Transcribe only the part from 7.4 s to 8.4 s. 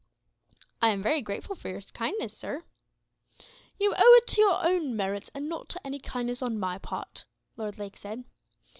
Lord Lake said.